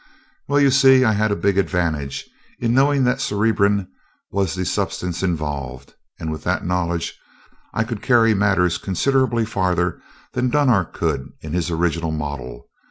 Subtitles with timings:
[0.47, 3.87] "Well, you see, I had a big advantage in knowing that cerebrin
[4.31, 7.19] was the substance involved, and with that knowledge
[7.71, 10.01] I could carry matters considerably farther
[10.33, 12.67] than Dunark could in his original model.